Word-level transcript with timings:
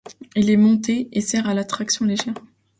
Il 0.35 0.49
est 0.49 0.57
monté 0.57 1.09
et 1.11 1.21
sert 1.21 1.47
à 1.47 1.53
la 1.53 1.63
traction 1.63 2.05
légère. 2.05 2.33